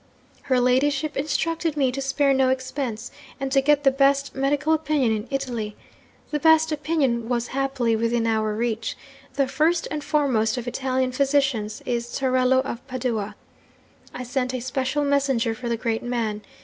'"Her 0.41 0.59
ladyship 0.59 1.15
instructed 1.15 1.77
me 1.77 1.91
to 1.91 2.01
spare 2.01 2.33
no 2.33 2.49
expense, 2.49 3.11
and 3.39 3.51
to 3.51 3.61
get 3.61 3.83
the 3.83 3.91
best 3.91 4.33
medical 4.33 4.73
opinion 4.73 5.11
in 5.15 5.27
Italy. 5.29 5.75
The 6.31 6.39
best 6.39 6.71
opinion 6.71 7.29
was 7.29 7.49
happily 7.49 7.95
within 7.95 8.25
our 8.25 8.55
reach. 8.55 8.97
The 9.35 9.47
first 9.47 9.87
and 9.91 10.03
foremost 10.03 10.57
of 10.57 10.67
Italian 10.67 11.11
physicians 11.11 11.83
is 11.85 12.17
Torello 12.17 12.61
of 12.61 12.83
Padua. 12.87 13.35
I 14.11 14.23
sent 14.23 14.55
a 14.55 14.59
special 14.59 15.03
messenger 15.03 15.53
for 15.53 15.69
the 15.69 15.77
great 15.77 16.01
man. 16.01 16.41